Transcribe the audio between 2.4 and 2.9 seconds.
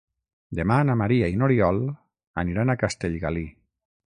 aniran a